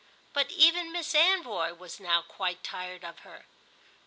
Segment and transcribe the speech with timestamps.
[0.33, 3.45] But even Miss Anvoy was now quite tired of her.